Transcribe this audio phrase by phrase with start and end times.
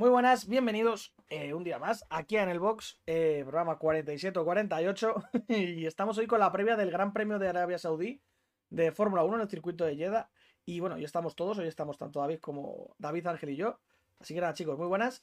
[0.00, 4.44] Muy buenas, bienvenidos eh, un día más aquí en el box, eh, programa 47 o
[4.46, 5.14] 48.
[5.48, 8.22] y estamos hoy con la previa del Gran Premio de Arabia Saudí
[8.70, 10.30] de Fórmula 1 en el circuito de Jeddah.
[10.64, 13.78] Y bueno, ya estamos todos, hoy estamos tanto David como David, Ángel y yo.
[14.18, 15.22] Así que nada, chicos, muy buenas.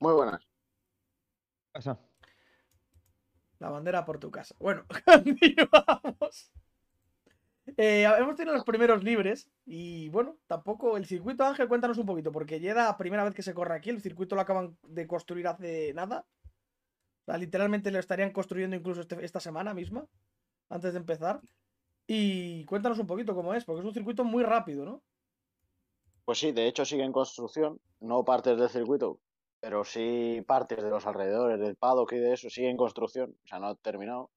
[0.00, 0.44] Muy buenas.
[1.70, 1.96] Pasa.
[3.60, 4.56] La bandera por tu casa.
[4.58, 6.50] Bueno, continuamos.
[7.78, 12.32] Eh, hemos tenido los primeros libres y bueno, tampoco el circuito Ángel, cuéntanos un poquito,
[12.32, 15.92] porque llega primera vez que se corre aquí, el circuito lo acaban de construir hace
[15.92, 16.26] nada.
[16.44, 20.06] O sea, literalmente lo estarían construyendo incluso este- esta semana misma,
[20.70, 21.40] antes de empezar.
[22.06, 25.02] Y cuéntanos un poquito cómo es, porque es un circuito muy rápido, ¿no?
[26.24, 29.20] Pues sí, de hecho sigue en construcción, no partes del circuito,
[29.60, 33.46] pero sí partes de los alrededores del paddock y de eso sigue en construcción, o
[33.48, 34.30] sea, no ha terminado.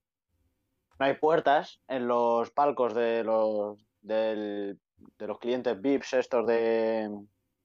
[0.99, 4.79] No hay puertas en los palcos de los del-
[5.17, 7.09] de los clientes VIPs estos de,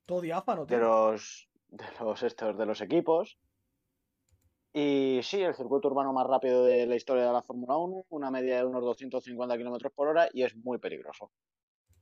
[0.07, 0.85] Todo diáfano, de tío.
[0.85, 3.37] los de los estos de los equipos.
[4.73, 8.31] Y sí, el circuito urbano más rápido de la historia de la Fórmula 1, una
[8.31, 11.31] media de unos 250 kilómetros por hora y es muy peligroso.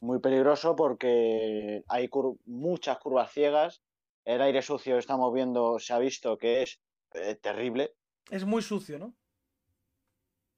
[0.00, 3.82] Muy peligroso porque hay cur- muchas curvas ciegas.
[4.24, 6.80] El aire sucio, estamos viendo, se ha visto que es
[7.14, 7.94] eh, terrible.
[8.30, 9.14] Es muy sucio, ¿no?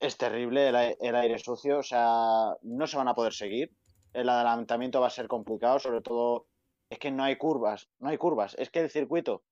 [0.06, 1.78] Es terrible el, ai- el aire sucio.
[1.78, 3.72] O sea, no se van a poder seguir.
[4.12, 6.46] El adelantamiento va a ser complicado, sobre todo
[6.90, 7.88] es que no hay curvas.
[7.98, 8.54] No hay curvas.
[8.58, 9.42] Es que el circuito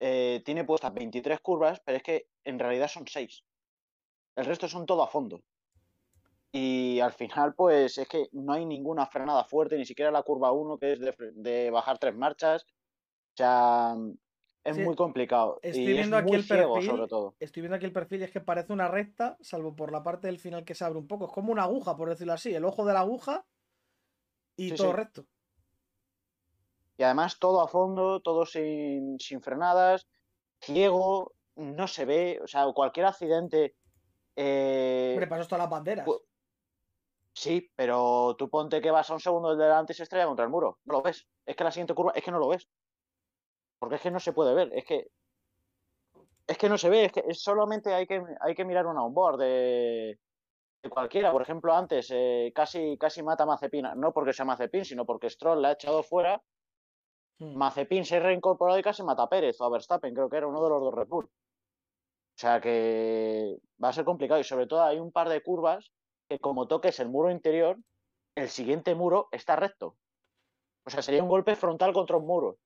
[0.00, 3.44] eh, tiene puestas 23 curvas, pero es que en realidad son 6.
[4.36, 5.42] El resto son todo a fondo.
[6.52, 10.50] Y al final, pues es que no hay ninguna frenada fuerte, ni siquiera la curva
[10.52, 12.64] 1, que es de bajar tres marchas.
[12.64, 13.94] O sea,
[14.64, 15.58] es Sí, muy complicado.
[15.62, 16.90] estoy y es viendo aquí el ciego, perfil.
[16.90, 17.34] sobre todo.
[17.40, 20.26] Estoy viendo aquí el perfil y es que parece una recta, salvo por la parte
[20.26, 21.26] del final que se abre un poco.
[21.26, 22.54] Es como una aguja, por decirlo así.
[22.54, 23.46] El ojo de la aguja
[24.56, 24.96] y Sí, todo sí.
[24.96, 25.24] recto.
[26.98, 30.06] Y además todo a fondo, todo sin, sin frenadas,
[30.60, 32.40] ciego, no se ve.
[32.42, 33.74] O sea, cualquier accidente.
[34.36, 36.06] eh, Hombre, para están las banderas.
[36.06, 36.20] pu-
[37.34, 40.44] sí, pero tú ponte que vas a un segundo del delante y se estrella contra
[40.44, 40.78] el muro.
[40.84, 41.26] No lo ves.
[41.46, 42.68] Es que la siguiente curva, es que no lo ves.
[43.80, 44.70] Porque es que no se puede ver.
[44.72, 45.10] Es que.
[46.46, 47.06] Es que no se ve.
[47.06, 50.18] Es que solamente hay que, hay que mirar una onboard de,
[50.82, 51.32] de cualquiera.
[51.32, 53.88] Por ejemplo, antes eh, casi, casi mata a Mazepin.
[53.96, 56.40] No porque sea Mazepin, sino porque Stroll la ha echado fuera.
[57.40, 57.56] Mm.
[57.56, 60.46] Mazepin se ha reincorporado y casi mata a Pérez o a Verstappen, creo que era
[60.46, 61.24] uno de los dos Red Bull.
[61.24, 65.90] O sea que va a ser complicado y sobre todo hay un par de curvas
[66.28, 67.78] que como toques el muro interior,
[68.34, 69.96] el siguiente muro está recto.
[70.84, 72.58] O sea, sería un golpe frontal contra un muro.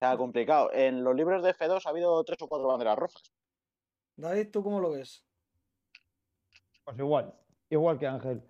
[0.00, 0.70] O sea, complicado.
[0.72, 3.32] En los libros de F2 ha habido tres o cuatro banderas rojas.
[4.16, 5.24] David, ¿tú cómo lo ves?
[6.84, 7.34] Pues igual,
[7.68, 8.42] igual que Ángel.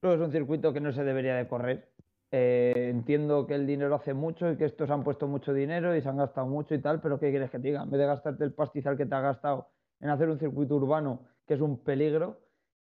[0.00, 1.90] Creo que es un circuito que no se debería de correr.
[2.30, 6.00] Eh, entiendo que el dinero hace mucho y que estos han puesto mucho dinero y
[6.00, 7.82] se han gastado mucho y tal, pero ¿qué quieres que te diga?
[7.82, 9.70] En vez de gastarte el pastizal que te has gastado
[10.00, 12.40] en hacer un circuito urbano, que es un peligro,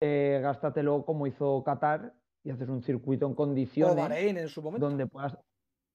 [0.01, 2.13] eh, gástatelo como hizo Qatar
[2.44, 4.88] y haces un circuito en O condiciones Bahrein en su momento.
[4.88, 5.38] donde puedas,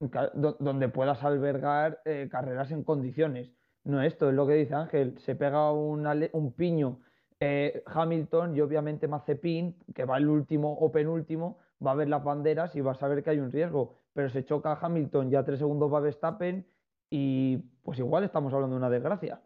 [0.01, 3.53] donde puedas albergar eh, carreras en condiciones.
[3.85, 7.01] No esto, es lo que dice Ángel, se pega un, un piño
[7.43, 12.23] eh, Hamilton y obviamente Mazepin, que va el último o penúltimo, va a ver las
[12.23, 15.59] banderas y va a saber que hay un riesgo, pero se choca Hamilton, ya tres
[15.59, 16.67] segundos va Verstappen
[17.09, 19.41] y pues igual estamos hablando de una desgracia.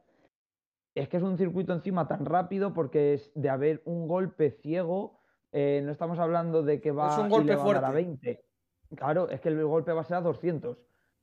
[0.97, 5.21] Es que es un circuito encima tan rápido porque es de haber un golpe ciego,
[5.53, 7.93] eh, no estamos hablando de que va un y le va a dar a fuerte.
[7.93, 8.45] 20.
[8.97, 10.79] Claro, es que el golpe va a ser a 200.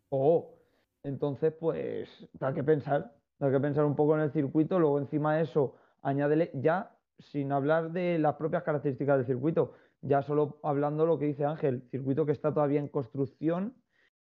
[0.09, 0.55] Oh,
[1.03, 5.35] entonces pues da que pensar, da que pensar un poco en el circuito, luego encima
[5.35, 11.05] de eso añádele ya sin hablar de las propias características del circuito, ya solo hablando
[11.05, 13.75] lo que dice Ángel, circuito que está todavía en construcción,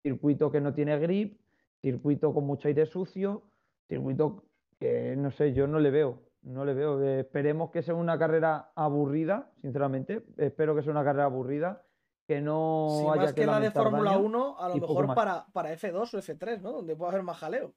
[0.02, 1.40] circuito que no tiene grip,
[1.80, 3.42] circuito con mucho aire sucio,
[3.88, 4.44] circuito
[4.78, 7.02] que no sé, yo no le veo, no le veo.
[7.02, 11.82] Esperemos que sea una carrera aburrida, sinceramente, espero que sea una carrera aburrida,
[12.26, 14.24] que no Si haya más que la de Fórmula daño.
[14.24, 16.72] 1, a lo mejor para, para F2 o F3, ¿no?
[16.72, 17.74] Donde puede haber más jaleo.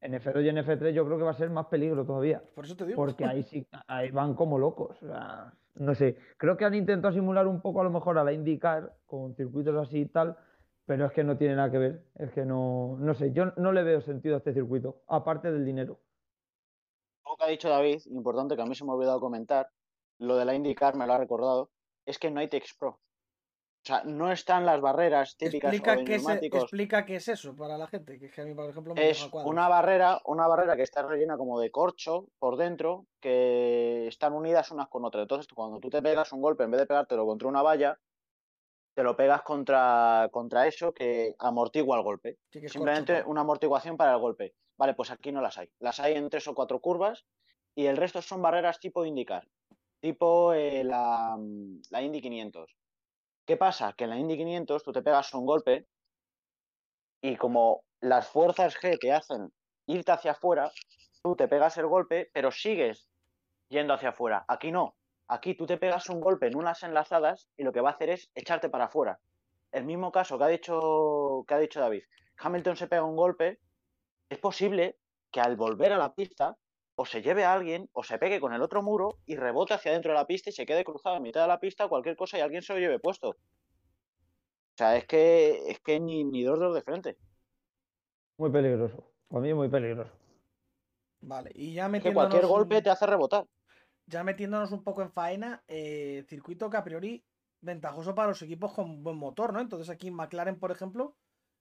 [0.00, 2.42] En F2 y en F3 yo creo que va a ser más peligro todavía.
[2.54, 2.96] Por eso te digo.
[2.96, 5.02] Porque ahí sí, ahí van como locos.
[5.02, 8.24] o sea, no sé, creo que han intentado simular un poco a lo mejor a
[8.24, 10.36] la IndyCar con circuitos así y tal,
[10.86, 12.04] pero es que no tiene nada que ver.
[12.16, 15.64] Es que no, no sé, yo no le veo sentido a este circuito, aparte del
[15.64, 15.98] dinero.
[17.24, 19.70] Algo que ha dicho David, importante que a mí se me ha olvidado comentar,
[20.18, 21.70] lo de la IndyCar me lo ha recordado,
[22.06, 22.90] es que no hay Tex Pro.
[23.84, 26.62] O sea, no están las barreras típicas o explica, de qué es, neumáticos.
[26.62, 28.18] explica qué es eso para la gente.
[28.18, 31.02] Que es que a mí, por ejemplo, me Es una barrera, una barrera que está
[31.02, 35.22] rellena como de corcho por dentro, que están unidas unas con otras.
[35.22, 37.98] Entonces, cuando tú te pegas un golpe, en vez de pegártelo contra una valla,
[38.94, 42.38] te lo pegas contra, contra eso que amortigua el golpe.
[42.50, 44.54] Sí, que es Simplemente corcho, una amortiguación para el golpe.
[44.78, 45.68] Vale, pues aquí no las hay.
[45.78, 47.26] Las hay en tres o cuatro curvas
[47.74, 49.46] y el resto son barreras tipo indicar,
[50.04, 52.76] tipo eh, la, mm, la Indy 500.
[53.46, 53.94] ¿Qué pasa?
[53.94, 55.86] Que en la Indy 500 tú te pegas un golpe
[57.22, 59.50] y como las fuerzas G te hacen
[59.86, 60.70] irte hacia afuera,
[61.22, 63.08] tú te pegas el golpe, pero sigues
[63.70, 64.44] yendo hacia afuera.
[64.46, 64.94] Aquí no.
[65.26, 68.10] Aquí tú te pegas un golpe en unas enlazadas y lo que va a hacer
[68.10, 69.20] es echarte para afuera.
[69.72, 72.02] El mismo caso que ha dicho, que ha dicho David.
[72.36, 73.58] Hamilton se pega un golpe.
[74.28, 74.98] Es posible
[75.30, 76.58] que al volver a la pista
[76.96, 79.92] o se lleve a alguien o se pegue con el otro muro y rebote hacia
[79.92, 82.38] dentro de la pista y se quede cruzado en mitad de la pista cualquier cosa
[82.38, 83.30] y alguien se lo lleve puesto.
[83.30, 87.18] O sea, es que es que ni, ni dos dedos de frente.
[88.38, 89.12] Muy peligroso.
[89.28, 90.12] Para mí muy peligroso.
[91.22, 93.46] Vale, y ya Es que metiéndonos, cualquier golpe te hace rebotar.
[94.06, 97.24] ya metiéndonos un poco en faena, eh, circuito que a priori
[97.60, 99.60] ventajoso para los equipos con buen motor, ¿no?
[99.60, 101.16] Entonces aquí McLaren, por ejemplo,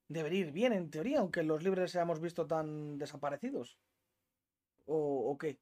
[0.09, 3.77] debería ir bien en teoría, aunque en los libres seamos visto tan desaparecidos.
[4.85, 4.95] ¿O,
[5.31, 5.59] o qué?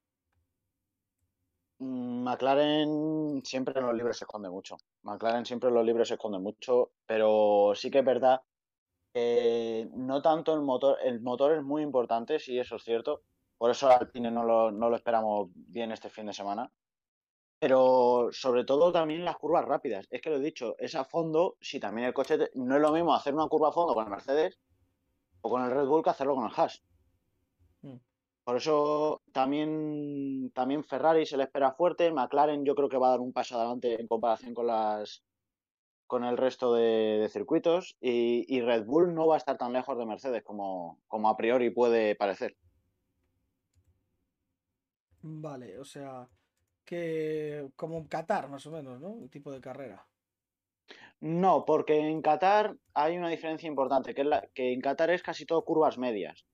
[1.79, 4.77] Mm, McLaren siempre en los libres se esconde mucho.
[5.03, 8.41] McLaren siempre en los libres se esconde mucho, pero sí que es verdad
[9.13, 13.23] que no tanto el motor, el motor es muy importante, sí, eso es cierto.
[13.57, 16.71] Por eso Alpine no lo, no lo esperamos bien este fin de semana.
[17.59, 20.07] Pero sobre todo también las curvas rápidas.
[20.11, 22.81] Es que lo he dicho, es a fondo, si también el coche te- no es
[22.81, 24.59] lo mismo hacer una curva a fondo con el Mercedes
[25.41, 26.83] o con el Red Bull que hacerlo con el Haas.
[28.43, 32.11] Por eso también, también Ferrari se le espera fuerte.
[32.11, 35.23] McLaren yo creo que va a dar un paso adelante en comparación con las
[36.07, 37.95] con el resto de, de circuitos.
[38.01, 41.37] Y, y Red Bull no va a estar tan lejos de Mercedes como, como a
[41.37, 42.57] priori puede parecer.
[45.21, 46.27] Vale, o sea,
[46.83, 49.19] que como en Qatar, más o menos, ¿no?
[49.21, 50.05] El tipo de carrera.
[51.21, 55.21] No, porque en Qatar hay una diferencia importante, que es la, que en Qatar es
[55.21, 56.45] casi todo curvas medias.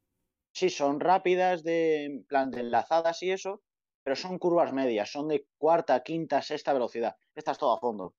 [0.58, 3.62] Sí, son rápidas de plan de enlazadas y eso,
[4.02, 7.16] pero son curvas medias, son de cuarta, quinta, sexta velocidad.
[7.36, 8.16] Estas todo a fondo.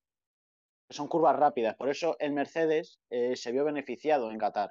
[0.88, 4.70] Son curvas rápidas, por eso el Mercedes eh, se vio beneficiado en Qatar,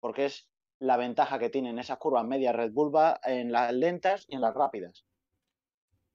[0.00, 0.48] porque es
[0.80, 2.52] la ventaja que tienen esas curvas medias.
[2.52, 5.06] Red Bull va en las lentas y en las rápidas.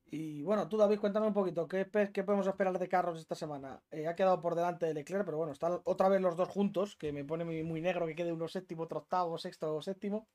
[0.03, 3.81] Y bueno, tú David, cuéntame un poquito, ¿qué, qué podemos esperar de Carlos esta semana?
[3.89, 6.97] Eh, ha quedado por delante de Leclerc, pero bueno, están otra vez los dos juntos,
[6.97, 10.27] que me pone muy, muy negro que quede uno séptimo, otro octavo, sexto o séptimo.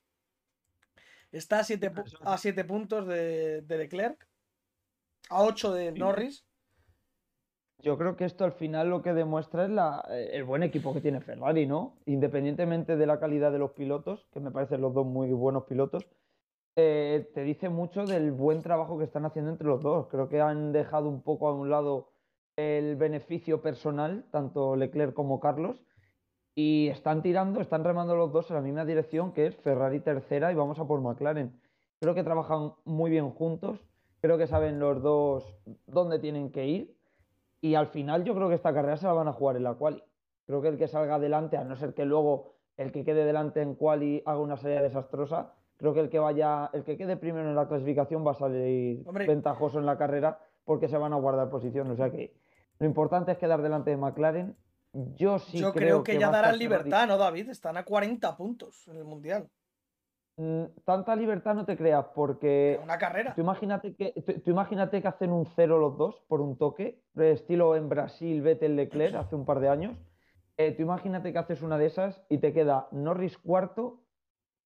[1.34, 4.28] Está a siete, pu- a siete puntos de, de Leclerc,
[5.30, 6.44] a ocho de Norris.
[7.82, 10.94] Yo creo que esto al final lo que demuestra es la- eh, el buen equipo
[10.94, 11.96] que tiene Ferrari, ¿no?
[12.06, 16.06] Independientemente de la calidad de los pilotos, que me parecen los dos muy buenos pilotos,
[16.76, 20.06] eh, te dice mucho del buen trabajo que están haciendo entre los dos.
[20.08, 22.12] Creo que han dejado un poco a un lado
[22.56, 25.82] el beneficio personal, tanto Leclerc como Carlos,
[26.54, 30.52] y están tirando, están remando los dos en la misma dirección, que es Ferrari tercera
[30.52, 31.52] y vamos a por McLaren.
[32.00, 33.84] Creo que trabajan muy bien juntos,
[34.20, 35.56] creo que saben los dos
[35.86, 36.96] dónde tienen que ir.
[37.60, 39.74] Y al final yo creo que esta carrera se la van a jugar en la
[39.74, 40.02] quali.
[40.46, 43.62] Creo que el que salga adelante, a no ser que luego el que quede delante
[43.62, 47.48] en quali haga una salida desastrosa, creo que el que vaya, el que quede primero
[47.48, 49.26] en la clasificación va a salir Hombre.
[49.26, 51.90] ventajoso en la carrera porque se van a guardar posición.
[51.90, 52.34] O sea que
[52.78, 54.56] lo importante es quedar delante de McLaren.
[55.16, 57.50] Yo sí Yo creo, que, ya darán libertad, ¿no, David?
[57.50, 59.50] Están a 40 puntos en el Mundial.
[60.36, 63.34] Mm, Tanta libertad no te creas, porque Una carrera.
[63.34, 67.02] Tú imagínate que, tú, tú imagínate que hacen un cero los dos por un toque,
[67.16, 69.96] estilo en Brasil, Vettel Leclerc hace un par de años.
[70.56, 74.04] Eh, tú imagínate que haces una de esas y te queda Norris cuarto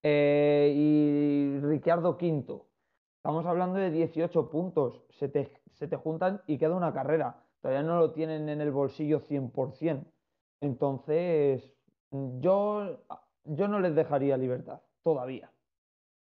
[0.02, 2.68] eh, y Ricciardo quinto.
[3.16, 5.04] Estamos hablando de 18 puntos.
[5.10, 7.42] Se te, se te juntan y queda una carrera.
[7.60, 10.04] Todavía no lo tienen en el bolsillo 100%.
[10.60, 11.62] Entonces,
[12.10, 13.00] mm, yo,
[13.44, 15.50] yo no les dejaría libertad, todavía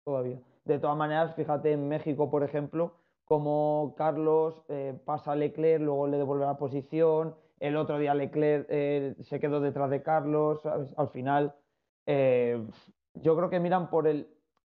[0.07, 0.41] todavía.
[0.65, 6.07] De todas maneras, fíjate en México, por ejemplo, como Carlos eh, pasa a Leclerc, luego
[6.07, 10.61] le devuelve la posición, el otro día Leclerc eh, se quedó detrás de Carlos.
[10.65, 11.55] Al final,
[12.07, 12.65] eh,
[13.15, 14.29] yo creo que miran por el,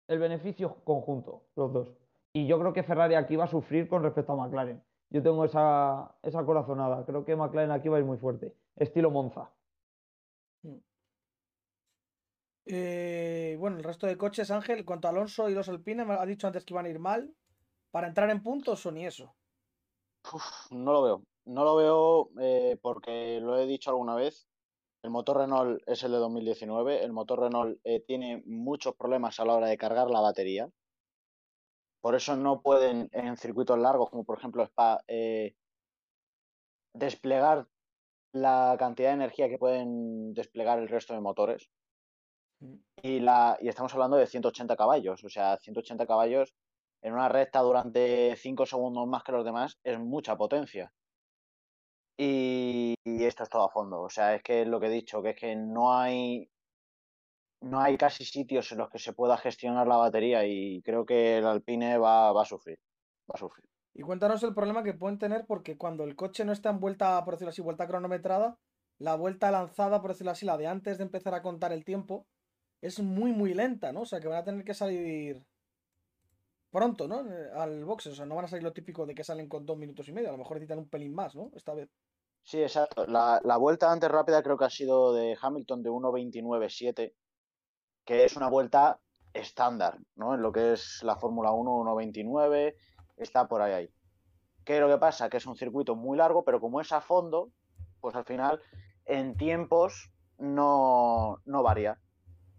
[0.09, 1.95] el beneficio conjunto, los dos.
[2.33, 4.83] Y yo creo que Ferrari aquí va a sufrir con respecto a McLaren.
[5.11, 9.11] Yo tengo esa, esa corazonada, creo que McLaren aquí va a ir muy fuerte, estilo
[9.11, 9.51] Monza.
[12.67, 16.15] Eh, bueno, el resto de coches, Ángel, en cuanto a Alonso y los Alpine, me
[16.15, 17.35] ha dicho antes que iban a ir mal.
[17.91, 19.35] Para entrar en puntos o ni eso.
[20.33, 21.23] Uf, no lo veo.
[21.45, 24.49] No lo veo eh, porque lo he dicho alguna vez.
[25.03, 27.05] El motor Renault es el de 2019.
[27.05, 30.69] El motor Renault eh, tiene muchos problemas a la hora de cargar la batería.
[32.01, 35.55] Por eso no pueden en circuitos largos, como por ejemplo Spa, eh,
[36.93, 37.69] desplegar
[38.37, 41.71] la cantidad de energía que pueden desplegar el resto de motores.
[42.61, 42.76] Mm.
[43.02, 45.25] Y, la, y estamos hablando de 180 caballos.
[45.25, 46.55] O sea, 180 caballos
[47.02, 50.93] en una recta durante 5 segundos más que los demás es mucha potencia.
[52.19, 54.00] Y, y esto es todo a fondo.
[54.00, 56.50] O sea, es que lo que he dicho, que es que no hay
[57.62, 61.38] no hay casi sitios en los que se pueda gestionar la batería y creo que
[61.38, 62.78] el Alpine va, va a sufrir.
[63.28, 63.66] Va a sufrir.
[63.99, 67.25] Y cuéntanos el problema que pueden tener porque cuando el coche no está en vuelta,
[67.25, 68.59] por decirlo así, vuelta cronometrada,
[68.99, 72.26] la vuelta lanzada, por decirlo así, la de antes de empezar a contar el tiempo,
[72.83, 74.03] es muy, muy lenta, ¿no?
[74.03, 75.43] O sea, que van a tener que salir
[76.71, 77.21] pronto, ¿no?
[77.26, 79.65] Eh, Al boxe, o sea, no van a salir lo típico de que salen con
[79.65, 81.50] dos minutos y medio, a lo mejor necesitan un pelín más, ¿no?
[81.55, 81.88] Esta vez.
[82.43, 83.07] Sí, exacto.
[83.07, 87.15] La, la vuelta antes rápida creo que ha sido de Hamilton de 1.29.7,
[88.05, 89.00] que es una vuelta
[89.33, 90.35] estándar, ¿no?
[90.35, 92.75] En lo que es la Fórmula 1, 1.29,
[93.17, 93.91] está por ahí, ahí.
[94.65, 95.29] ¿Qué es lo que pasa?
[95.29, 97.51] Que es un circuito muy largo, pero como es a fondo,
[98.01, 98.61] pues al final
[99.05, 102.01] en tiempos no, no varía.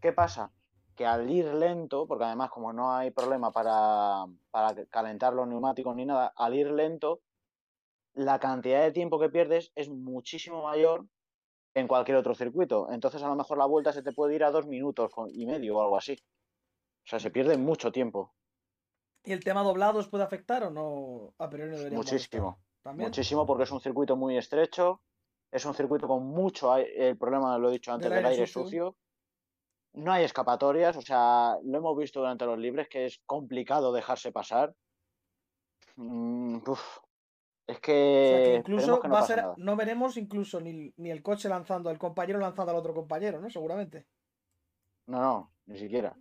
[0.02, 0.52] ¿Qué pasa?
[0.96, 5.96] Que al ir lento, porque además como no hay problema para, para calentar los neumáticos
[5.96, 7.22] ni nada, al ir lento,
[8.14, 11.06] la cantidad de tiempo que pierdes es muchísimo mayor
[11.76, 12.90] en cualquier otro circuito.
[12.92, 15.78] Entonces a lo mejor la vuelta se te puede ir a dos minutos y medio
[15.78, 16.14] o algo así.
[16.14, 18.34] O sea, se pierde mucho tiempo.
[19.24, 21.34] ¿Y el tema doblados puede afectar o no?
[21.38, 21.98] A priori no debería.
[21.98, 22.58] Muchísimo.
[22.82, 23.10] ¿También?
[23.10, 25.02] Muchísimo porque es un circuito muy estrecho,
[25.52, 28.48] es un circuito con mucho el problema lo he dicho antes Del del aire aire
[28.48, 28.64] sucio.
[28.64, 28.98] sucio.
[29.94, 34.32] No hay escapatorias, o sea, lo hemos visto durante los libres que es complicado dejarse
[34.32, 34.74] pasar.
[35.96, 37.00] Mm, uf.
[37.66, 41.10] Es O sea, que incluso que no va a ser, no veremos incluso ni, ni
[41.12, 43.50] el coche lanzando, el compañero lanzando al otro compañero, ¿no?
[43.50, 44.06] Seguramente.
[45.08, 46.16] No, no, ni siquiera.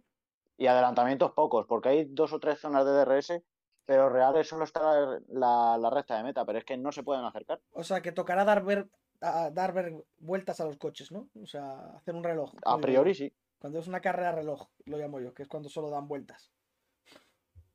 [0.58, 3.42] Y adelantamientos pocos, porque hay dos o tres zonas de DRS,
[3.84, 7.02] pero reales solo está la, la- la recta de meta, pero es que no se
[7.02, 7.60] pueden acercar.
[7.72, 8.88] O sea, que tocará dar ver,
[9.20, 11.28] a- dar ver vueltas a los coches, ¿no?
[11.42, 12.54] O sea, hacer un reloj.
[12.64, 15.90] A priori sí, Cuando es una carrera reloj, lo llamo yo, que es cuando solo
[15.90, 16.50] dan vueltas.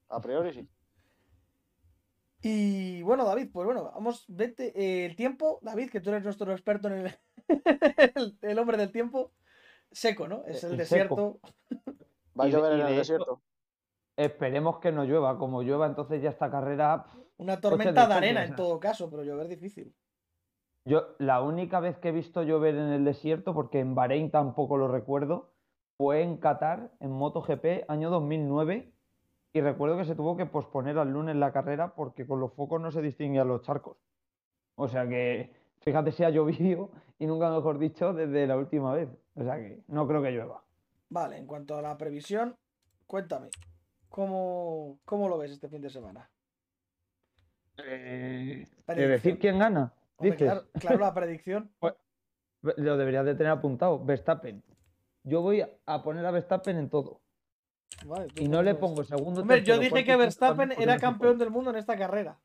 [0.10, 0.68] a priori sí.
[2.44, 4.74] Y bueno, David, pues bueno, vamos, vete.
[4.76, 7.20] eh, el tiempo, David, que tú eres nuestro experto en el,
[8.16, 9.32] el, el hombre del tiempo,
[9.92, 10.44] seco, ¿no?
[10.46, 11.40] Es el El desierto.
[11.70, 11.80] seco.
[12.42, 13.42] ¿Va a llover en el desierto?
[14.18, 15.38] Esperemos que no llueva.
[15.38, 17.06] Como llueva, entonces ya esta carrera.
[17.38, 19.96] Una tormenta de arena en todo caso, pero llover difícil.
[20.86, 24.78] Yo, la única vez que he visto llover en el desierto, porque en Bahrein tampoco
[24.78, 25.54] lo recuerdo,
[25.98, 28.92] fue en Qatar, en MotoGP, año 2009.
[29.54, 32.82] Y recuerdo que se tuvo que posponer al lunes la carrera porque con los focos
[32.82, 33.98] no se distinguían los charcos.
[34.76, 39.10] O sea que, fíjate si ha llovido y nunca mejor dicho desde la última vez.
[39.36, 40.64] O sea que no creo que llueva.
[41.12, 42.56] Vale, en cuanto a la previsión,
[43.06, 43.50] cuéntame,
[44.08, 46.30] ¿cómo, cómo lo ves este fin de semana?
[47.76, 49.12] ¿De Predicción.
[49.12, 49.94] decir quién gana?
[50.16, 50.48] Hombre, Dices.
[50.48, 51.72] claro, claro, la predicción.
[52.62, 54.04] Lo deberías de tener apuntado.
[54.06, 54.64] Verstappen.
[55.24, 57.20] Yo voy a poner a Verstappen en todo.
[58.06, 59.42] Vale, Y no le pongo segundo.
[59.42, 62.40] Hombre, yo dije que Verstappen era campeón del mundo en esta carrera.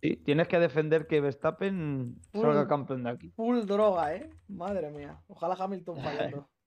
[0.00, 2.68] Sí, tienes que defender que Verstappen salga Uy.
[2.68, 3.30] campeón de aquí.
[3.32, 4.30] Full droga, ¿eh?
[4.48, 5.20] Madre mía.
[5.28, 6.48] Ojalá Hamilton fallando.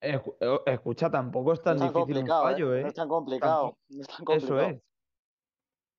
[0.00, 0.20] Eh,
[0.66, 2.52] Escucha, tampoco es tan No es tan difícil un complicado, ¿eh?
[2.52, 2.82] fallo, ¿eh?
[2.82, 3.76] No es tan complicado.
[3.88, 4.68] No es tan Eso complicado.
[4.68, 4.82] es.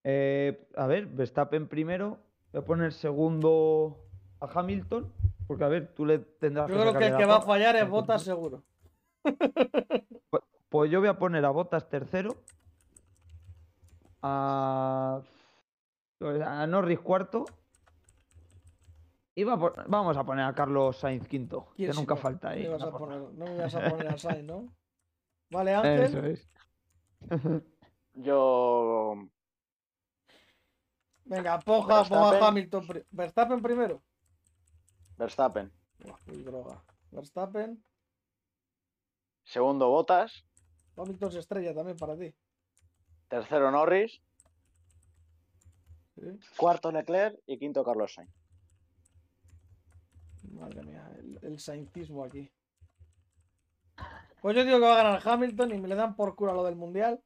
[0.06, 2.18] Eh, a ver, Verstappen primero.
[2.54, 3.98] Voy a poner segundo
[4.40, 5.12] a Hamilton.
[5.48, 7.76] Porque, a ver, tú le tendrás Yo que creo que el que va a fallar
[7.76, 8.64] es tú- seguro.
[10.70, 12.36] Pues yo voy a poner a Bottas tercero.
[14.22, 15.22] A,
[16.22, 17.46] a Norris cuarto.
[19.36, 21.72] Y va vamos a poner a Carlos Sainz quinto.
[21.76, 22.22] ¿Quién Que nunca no?
[22.22, 22.66] falta ahí.
[22.66, 24.76] A poner- no me ibas a poner a Sainz, ¿no?
[25.52, 26.02] Vale, Ángel.
[26.02, 26.50] Eso es.
[28.14, 29.16] Yo.
[31.26, 32.44] Venga, ponga, ponga Verstappen.
[32.44, 32.88] a Hamilton.
[33.12, 34.02] Verstappen primero.
[35.18, 35.72] Verstappen.
[36.00, 36.84] Buah, full droga.
[37.12, 37.84] Verstappen.
[39.44, 40.46] Segundo, Botas.
[40.98, 42.34] Hamilton se estrella también para ti.
[43.28, 44.22] Tercero, Norris.
[46.16, 46.22] ¿sí?
[46.58, 47.40] Cuarto, Leclerc.
[47.46, 48.32] Y quinto, Carlos Sainz.
[50.60, 52.52] Madre mía, el, el saintismo aquí.
[54.42, 56.56] Pues yo digo que va a ganar Hamilton y me le dan por culo a
[56.56, 57.22] lo del mundial.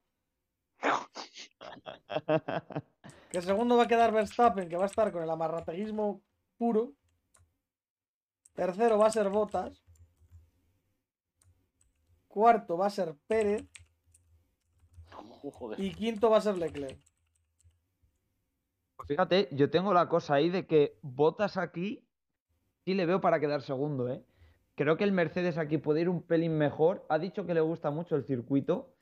[3.30, 6.22] Que segundo va a quedar Verstappen, que va a estar con el amarrateguismo
[6.56, 6.92] puro.
[8.52, 9.82] Tercero va a ser Bottas.
[12.28, 13.68] Cuarto va a ser Pérez.
[15.08, 15.80] Joder.
[15.80, 16.96] Y quinto va a ser Leclerc.
[18.94, 22.03] Pues fíjate, yo tengo la cosa ahí de que Botas aquí
[22.84, 24.22] sí le veo para quedar segundo, ¿eh?
[24.76, 27.06] Creo que el Mercedes aquí puede ir un pelín mejor.
[27.08, 28.92] Ha dicho que le gusta mucho el circuito.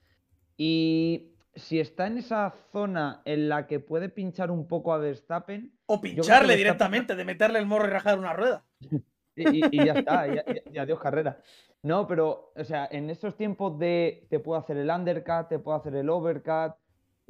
[0.56, 5.72] Y si está en esa zona en la que puede pinchar un poco a Verstappen.
[5.86, 8.64] O pincharle directamente, de meterle el morro y rajar una rueda.
[9.34, 11.40] Y, ya está, y, adiós carrera.
[11.82, 15.78] No, pero, o sea, en esos tiempos de te puedo hacer el undercut, te puedo
[15.78, 16.74] hacer el overcut,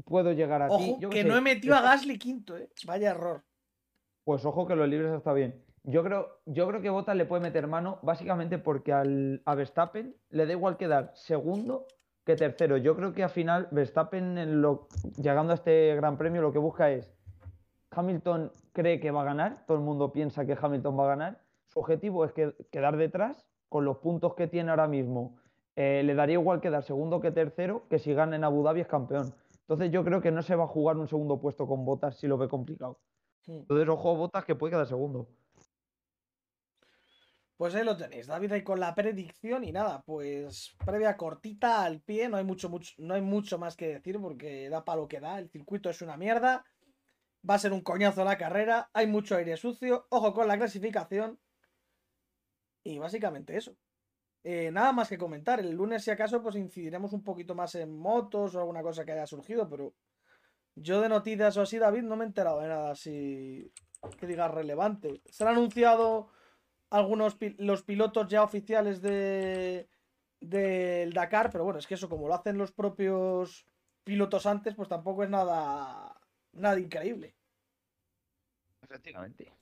[0.04, 0.96] puedo llegar a ti.
[0.98, 2.68] Yo que no he metido a Gasly quinto, ¿eh?
[2.86, 3.44] Vaya error.
[4.24, 5.62] Pues ojo que los libres está bien.
[5.84, 10.14] Yo creo, yo creo que Bottas le puede meter mano básicamente porque al, a Verstappen
[10.30, 11.86] le da igual quedar segundo
[12.24, 12.76] que tercero.
[12.76, 14.86] Yo creo que al final Verstappen, lo,
[15.16, 17.12] llegando a este gran premio, lo que busca es
[17.90, 21.40] Hamilton cree que va a ganar, todo el mundo piensa que Hamilton va a ganar.
[21.66, 22.32] Su objetivo es
[22.70, 25.36] quedar detrás con los puntos que tiene ahora mismo.
[25.74, 28.86] Eh, le daría igual quedar segundo que tercero, que si gana en Abu Dhabi es
[28.86, 29.34] campeón.
[29.60, 32.26] Entonces yo creo que no se va a jugar un segundo puesto con Botas si
[32.26, 32.98] lo ve complicado.
[33.46, 35.26] Entonces ojo Botas que puede quedar segundo.
[37.62, 42.00] Pues ahí lo tenéis, David, ahí con la predicción y nada, pues previa cortita al
[42.00, 45.06] pie, no hay mucho, mucho, no hay mucho más que decir porque da para lo
[45.06, 46.64] que da, el circuito es una mierda,
[47.48, 51.38] va a ser un coñazo la carrera, hay mucho aire sucio, ojo con la clasificación
[52.82, 53.76] y básicamente eso.
[54.42, 57.96] Eh, nada más que comentar, el lunes si acaso pues incidiremos un poquito más en
[57.96, 59.94] motos o alguna cosa que haya surgido, pero
[60.74, 63.72] yo de noticias o así, David, no me he enterado de nada así
[64.18, 65.22] que diga relevante.
[65.26, 66.32] Se ha anunciado
[66.92, 69.88] algunos los pilotos ya oficiales de
[70.40, 73.66] del Dakar, pero bueno, es que eso como lo hacen los propios
[74.04, 76.20] pilotos antes, pues tampoco es nada
[76.52, 77.34] nada increíble.
[78.82, 79.52] Efectivamente.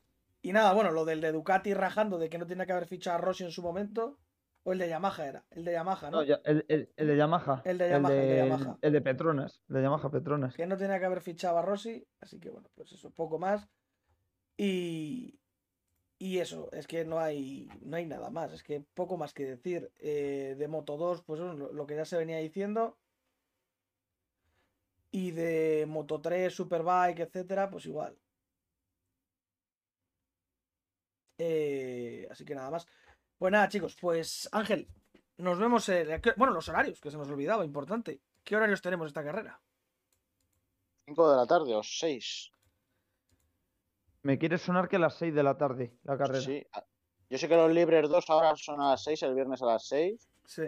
[0.43, 3.19] Y nada, bueno, lo del de Ducati rajando de que no tenía que haber fichado
[3.19, 4.19] a Rossi en su momento,
[4.63, 6.23] o el de Yamaha era, el de Yamaha, ¿no?
[6.23, 7.63] el, de Yamaha.
[7.65, 8.79] El de Yamaha, el de, Yamaha.
[8.81, 10.55] El de Petronas, el de Yamaha Petronas.
[10.55, 13.69] Que no tenía que haber fichado a Rossi, así que bueno, pues eso, poco más.
[14.57, 15.40] Y,
[16.23, 19.47] y eso, es que no hay, no hay nada más, es que poco más que
[19.47, 19.91] decir.
[19.99, 22.99] Eh, de Moto 2, pues lo, que ya se venía diciendo.
[25.11, 28.19] Y de Moto 3, Superbike, etcétera, pues igual.
[31.39, 32.87] Eh, así que nada más.
[33.39, 34.89] Pues nada, chicos, pues Ángel,
[35.39, 35.91] nos vemos.
[36.37, 38.21] bueno, los horarios, que se nos olvidaba, importante.
[38.45, 39.59] ¿Qué horarios tenemos esta carrera?
[41.07, 42.53] 5 de la tarde o 6.
[44.23, 46.41] Me quiere sonar que a las 6 de la tarde la carrera.
[46.41, 46.67] Sí.
[47.31, 49.87] Yo sé que los libres 2 ahora son a las 6, el viernes a las
[49.87, 50.29] 6.
[50.47, 50.65] Sí.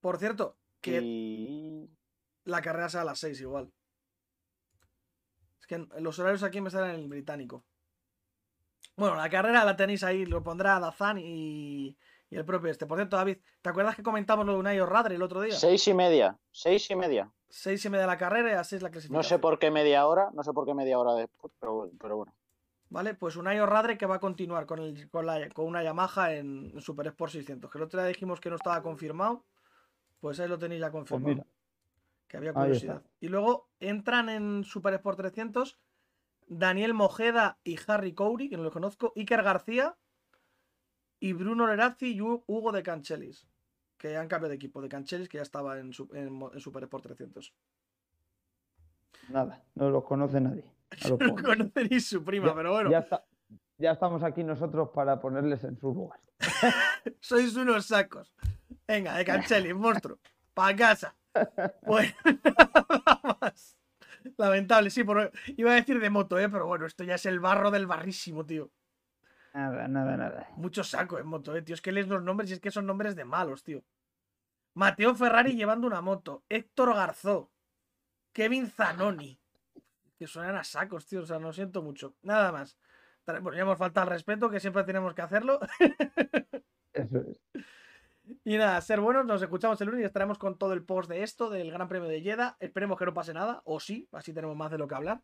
[0.00, 1.88] Por cierto, que
[2.44, 3.72] la carrera sea a las 6 igual.
[5.60, 7.64] Es que los horarios aquí me salen en el británico.
[8.96, 11.96] Bueno, la carrera la tenéis ahí, lo pondrá Dazan y,
[12.30, 12.86] y el propio este.
[12.86, 15.54] Por cierto, David, ¿te acuerdas que comentamos lo de Unai Radre el otro día?
[15.54, 17.32] Seis y media, seis y media.
[17.48, 19.18] Seis y media la carrera y a seis la clasificación.
[19.18, 22.34] No sé por qué media hora, no sé por qué media hora después, pero, bueno.
[22.90, 26.34] Vale, pues Unai Radre que va a continuar con, el, con, la, con una Yamaha
[26.34, 27.70] en, Super Sport 600.
[27.70, 29.44] Que el otro día dijimos que no estaba confirmado,
[30.20, 31.46] pues ahí lo tenéis ya pues confirmado.
[32.26, 33.02] que había curiosidad.
[33.20, 35.78] Y luego entran en Super Sport 300
[36.46, 39.96] Daniel Mojeda y Harry Cowry, que no lo conozco, Iker García
[41.20, 43.46] y Bruno Lerazzi y Hugo de Canchelis,
[43.96, 47.54] que han cambiado de equipo, de Canchelis, que ya estaba en, Super Sport 300.
[49.30, 50.64] Nada, no los conoce nadie.
[51.08, 52.90] No lo conoce ni su prima, pero bueno.
[53.76, 56.18] Ya, estamos aquí nosotros para ponerles en su lugar.
[57.20, 58.34] Sois unos sacos.
[58.86, 60.18] Venga, de Canchelis, monstruo.
[60.54, 61.14] Para casa.
[61.86, 63.76] Bueno, nada más.
[64.36, 65.02] Lamentable, sí,
[65.56, 66.48] iba a decir de moto, ¿eh?
[66.48, 68.70] pero bueno, esto ya es el barro del barrísimo, tío.
[69.58, 70.48] Nada, nada, nada.
[70.56, 71.74] Mucho saco en moto, ¿eh, tío?
[71.74, 73.82] Es que lees los nombres y es que son nombres de malos, tío.
[74.74, 76.44] Mateo Ferrari llevando una moto.
[76.48, 77.50] Héctor Garzó.
[78.32, 79.36] Kevin Zanoni.
[80.16, 81.22] Que suenan a sacos, tío.
[81.22, 82.14] O sea, no siento mucho.
[82.22, 82.78] Nada más.
[83.26, 85.58] Bueno, ya hemos faltado al respeto, que siempre tenemos que hacerlo.
[86.92, 87.42] Eso es.
[88.44, 91.22] Y nada, ser buenos, nos escuchamos el lunes y estaremos con todo el post de
[91.22, 92.56] esto, del Gran Premio de Jeddah.
[92.60, 95.22] Esperemos que no pase nada, o sí, así tenemos más de lo que hablar.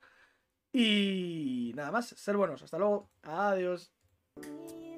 [0.73, 2.63] Y nada más, ser buenos.
[2.63, 3.11] Hasta luego.
[3.23, 3.93] Adiós.
[4.37, 4.94] 你。